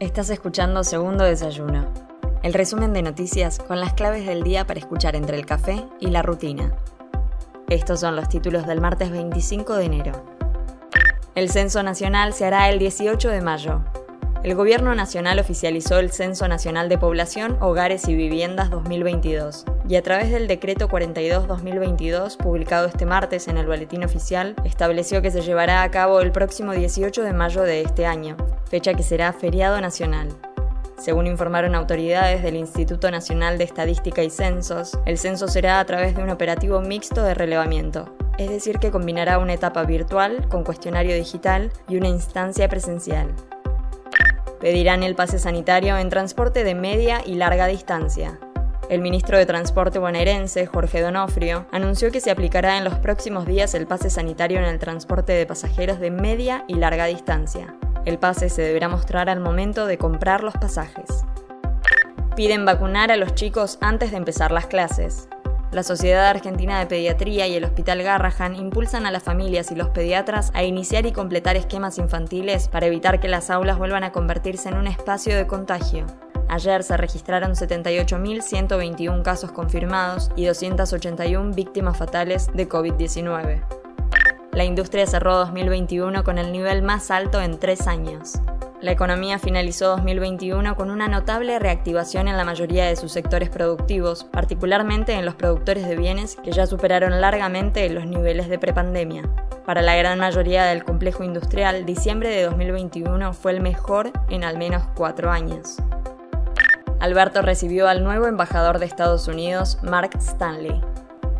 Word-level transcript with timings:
Estás 0.00 0.28
escuchando 0.30 0.82
Segundo 0.82 1.22
Desayuno, 1.22 1.86
el 2.42 2.52
resumen 2.52 2.92
de 2.92 3.02
noticias 3.02 3.60
con 3.60 3.78
las 3.78 3.94
claves 3.94 4.26
del 4.26 4.42
día 4.42 4.66
para 4.66 4.80
escuchar 4.80 5.14
entre 5.14 5.36
el 5.36 5.46
café 5.46 5.84
y 6.00 6.08
la 6.08 6.20
rutina. 6.20 6.74
Estos 7.68 8.00
son 8.00 8.16
los 8.16 8.28
títulos 8.28 8.66
del 8.66 8.80
martes 8.80 9.12
25 9.12 9.76
de 9.76 9.84
enero. 9.84 10.12
El 11.36 11.48
Censo 11.48 11.80
Nacional 11.84 12.34
se 12.34 12.44
hará 12.44 12.68
el 12.70 12.80
18 12.80 13.28
de 13.28 13.40
mayo. 13.40 13.84
El 14.44 14.54
Gobierno 14.56 14.94
Nacional 14.94 15.38
oficializó 15.38 15.98
el 15.98 16.12
Censo 16.12 16.46
Nacional 16.48 16.90
de 16.90 16.98
Población, 16.98 17.56
Hogares 17.62 18.06
y 18.08 18.14
Viviendas 18.14 18.68
2022 18.68 19.64
y 19.88 19.96
a 19.96 20.02
través 20.02 20.30
del 20.30 20.48
Decreto 20.48 20.86
42-2022, 20.86 22.36
publicado 22.36 22.86
este 22.86 23.06
martes 23.06 23.48
en 23.48 23.56
el 23.56 23.64
Boletín 23.64 24.04
Oficial, 24.04 24.54
estableció 24.66 25.22
que 25.22 25.30
se 25.30 25.40
llevará 25.40 25.82
a 25.82 25.90
cabo 25.90 26.20
el 26.20 26.30
próximo 26.30 26.72
18 26.72 27.22
de 27.22 27.32
mayo 27.32 27.62
de 27.62 27.80
este 27.80 28.04
año, 28.04 28.36
fecha 28.68 28.92
que 28.92 29.02
será 29.02 29.32
feriado 29.32 29.80
nacional. 29.80 30.28
Según 30.98 31.26
informaron 31.26 31.74
autoridades 31.74 32.42
del 32.42 32.56
Instituto 32.56 33.10
Nacional 33.10 33.56
de 33.56 33.64
Estadística 33.64 34.22
y 34.22 34.28
Censos, 34.28 34.98
el 35.06 35.16
censo 35.16 35.48
será 35.48 35.80
a 35.80 35.86
través 35.86 36.14
de 36.16 36.22
un 36.22 36.28
operativo 36.28 36.82
mixto 36.82 37.22
de 37.22 37.32
relevamiento, 37.32 38.14
es 38.36 38.50
decir, 38.50 38.78
que 38.78 38.90
combinará 38.90 39.38
una 39.38 39.54
etapa 39.54 39.84
virtual 39.84 40.48
con 40.50 40.64
cuestionario 40.64 41.16
digital 41.16 41.72
y 41.88 41.96
una 41.96 42.08
instancia 42.08 42.68
presencial. 42.68 43.34
Pedirán 44.64 45.02
el 45.02 45.14
pase 45.14 45.38
sanitario 45.38 45.98
en 45.98 46.08
transporte 46.08 46.64
de 46.64 46.74
media 46.74 47.20
y 47.26 47.34
larga 47.34 47.66
distancia. 47.66 48.38
El 48.88 49.02
ministro 49.02 49.36
de 49.36 49.44
Transporte 49.44 49.98
bonaerense, 49.98 50.64
Jorge 50.64 51.02
Donofrio, 51.02 51.66
anunció 51.70 52.10
que 52.10 52.22
se 52.22 52.30
aplicará 52.30 52.78
en 52.78 52.84
los 52.84 52.94
próximos 52.94 53.44
días 53.44 53.74
el 53.74 53.86
pase 53.86 54.08
sanitario 54.08 54.56
en 54.56 54.64
el 54.64 54.78
transporte 54.78 55.34
de 55.34 55.44
pasajeros 55.44 56.00
de 56.00 56.10
media 56.10 56.64
y 56.66 56.76
larga 56.76 57.04
distancia. 57.04 57.74
El 58.06 58.18
pase 58.18 58.48
se 58.48 58.62
deberá 58.62 58.88
mostrar 58.88 59.28
al 59.28 59.40
momento 59.40 59.84
de 59.84 59.98
comprar 59.98 60.42
los 60.42 60.54
pasajes. 60.54 61.26
Piden 62.34 62.64
vacunar 62.64 63.12
a 63.12 63.18
los 63.18 63.34
chicos 63.34 63.76
antes 63.82 64.12
de 64.12 64.16
empezar 64.16 64.50
las 64.50 64.64
clases. 64.64 65.28
La 65.74 65.82
Sociedad 65.82 66.28
Argentina 66.28 66.78
de 66.78 66.86
Pediatría 66.86 67.48
y 67.48 67.56
el 67.56 67.64
Hospital 67.64 68.00
Garrahan 68.04 68.54
impulsan 68.54 69.06
a 69.06 69.10
las 69.10 69.24
familias 69.24 69.72
y 69.72 69.74
los 69.74 69.88
pediatras 69.88 70.52
a 70.54 70.62
iniciar 70.62 71.04
y 71.04 71.10
completar 71.10 71.56
esquemas 71.56 71.98
infantiles 71.98 72.68
para 72.68 72.86
evitar 72.86 73.18
que 73.18 73.26
las 73.26 73.50
aulas 73.50 73.76
vuelvan 73.76 74.04
a 74.04 74.12
convertirse 74.12 74.68
en 74.68 74.76
un 74.76 74.86
espacio 74.86 75.36
de 75.36 75.48
contagio. 75.48 76.06
Ayer 76.48 76.84
se 76.84 76.96
registraron 76.96 77.54
78.121 77.54 79.22
casos 79.22 79.50
confirmados 79.50 80.30
y 80.36 80.44
281 80.44 81.50
víctimas 81.56 81.98
fatales 81.98 82.52
de 82.54 82.68
COVID-19. 82.68 83.64
La 84.52 84.62
industria 84.62 85.08
cerró 85.08 85.38
2021 85.38 86.22
con 86.22 86.38
el 86.38 86.52
nivel 86.52 86.82
más 86.82 87.10
alto 87.10 87.40
en 87.40 87.58
tres 87.58 87.88
años. 87.88 88.34
La 88.84 88.92
economía 88.92 89.38
finalizó 89.38 89.96
2021 89.96 90.76
con 90.76 90.90
una 90.90 91.08
notable 91.08 91.58
reactivación 91.58 92.28
en 92.28 92.36
la 92.36 92.44
mayoría 92.44 92.84
de 92.84 92.96
sus 92.96 93.12
sectores 93.12 93.48
productivos, 93.48 94.24
particularmente 94.24 95.14
en 95.14 95.24
los 95.24 95.36
productores 95.36 95.88
de 95.88 95.96
bienes 95.96 96.36
que 96.44 96.52
ya 96.52 96.66
superaron 96.66 97.18
largamente 97.18 97.88
los 97.88 98.04
niveles 98.04 98.50
de 98.50 98.58
prepandemia. 98.58 99.22
Para 99.64 99.80
la 99.80 99.96
gran 99.96 100.18
mayoría 100.18 100.66
del 100.66 100.84
complejo 100.84 101.24
industrial, 101.24 101.86
diciembre 101.86 102.28
de 102.28 102.42
2021 102.42 103.32
fue 103.32 103.52
el 103.52 103.62
mejor 103.62 104.12
en 104.28 104.44
al 104.44 104.58
menos 104.58 104.82
cuatro 104.94 105.30
años. 105.30 105.76
Alberto 107.00 107.40
recibió 107.40 107.88
al 107.88 108.04
nuevo 108.04 108.26
embajador 108.26 108.80
de 108.80 108.84
Estados 108.84 109.28
Unidos, 109.28 109.78
Mark 109.82 110.10
Stanley. 110.18 110.82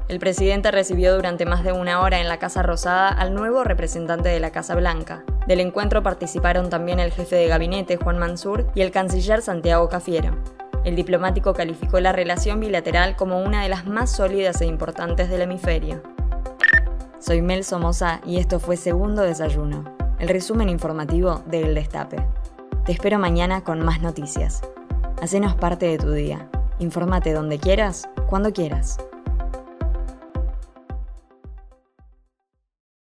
El 0.06 0.18
presidente 0.18 0.70
recibió 0.70 1.14
durante 1.14 1.46
más 1.46 1.64
de 1.64 1.72
una 1.72 2.02
hora 2.02 2.20
en 2.20 2.28
la 2.28 2.38
Casa 2.38 2.62
Rosada 2.62 3.08
al 3.08 3.34
nuevo 3.34 3.64
representante 3.64 4.28
de 4.28 4.38
la 4.38 4.50
Casa 4.50 4.74
Blanca. 4.74 5.24
Del 5.46 5.60
encuentro 5.60 6.02
participaron 6.02 6.68
también 6.68 7.00
el 7.00 7.10
jefe 7.10 7.36
de 7.36 7.48
gabinete, 7.48 7.96
Juan 7.96 8.18
Mansur, 8.18 8.66
y 8.74 8.82
el 8.82 8.90
canciller 8.90 9.40
Santiago 9.40 9.88
Cafiero. 9.88 10.36
El 10.84 10.94
diplomático 10.94 11.54
calificó 11.54 12.00
la 12.00 12.12
relación 12.12 12.60
bilateral 12.60 13.16
como 13.16 13.42
una 13.42 13.62
de 13.62 13.70
las 13.70 13.86
más 13.86 14.10
sólidas 14.12 14.60
e 14.60 14.66
importantes 14.66 15.30
del 15.30 15.40
hemisferio. 15.40 16.02
Soy 17.18 17.40
Mel 17.40 17.64
Somoza 17.64 18.20
y 18.26 18.38
esto 18.38 18.60
fue 18.60 18.76
Segundo 18.76 19.22
Desayuno, 19.22 19.84
el 20.18 20.28
resumen 20.28 20.68
informativo 20.68 21.42
de 21.46 21.62
El 21.62 21.74
Destape. 21.74 22.18
Te 22.84 22.92
espero 22.92 23.18
mañana 23.18 23.64
con 23.64 23.82
más 23.82 24.02
noticias. 24.02 24.60
Hacenos 25.22 25.54
parte 25.54 25.86
de 25.86 25.96
tu 25.96 26.10
día. 26.10 26.46
Infórmate 26.78 27.32
donde 27.32 27.58
quieras, 27.58 28.06
cuando 28.28 28.52
quieras. 28.52 28.98